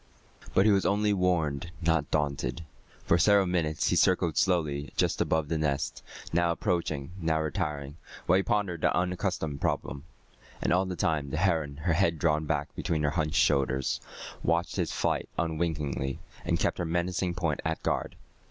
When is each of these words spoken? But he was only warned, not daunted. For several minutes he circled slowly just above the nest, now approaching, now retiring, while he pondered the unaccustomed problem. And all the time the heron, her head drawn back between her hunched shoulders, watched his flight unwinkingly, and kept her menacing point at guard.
But 0.55 0.65
he 0.65 0.71
was 0.71 0.83
only 0.83 1.13
warned, 1.13 1.69
not 1.79 2.09
daunted. 2.09 2.65
For 3.05 3.19
several 3.19 3.45
minutes 3.45 3.89
he 3.89 3.95
circled 3.95 4.35
slowly 4.35 4.91
just 4.97 5.21
above 5.21 5.47
the 5.47 5.59
nest, 5.59 6.01
now 6.33 6.51
approaching, 6.51 7.11
now 7.21 7.39
retiring, 7.39 7.97
while 8.25 8.37
he 8.37 8.41
pondered 8.41 8.81
the 8.81 8.91
unaccustomed 8.97 9.61
problem. 9.61 10.05
And 10.59 10.73
all 10.73 10.85
the 10.87 10.95
time 10.95 11.29
the 11.29 11.37
heron, 11.37 11.77
her 11.83 11.93
head 11.93 12.17
drawn 12.17 12.45
back 12.45 12.73
between 12.75 13.03
her 13.03 13.11
hunched 13.11 13.35
shoulders, 13.37 14.01
watched 14.41 14.77
his 14.77 14.91
flight 14.91 15.29
unwinkingly, 15.37 16.17
and 16.45 16.57
kept 16.59 16.79
her 16.79 16.85
menacing 16.85 17.35
point 17.35 17.59
at 17.63 17.83
guard. 17.83 18.15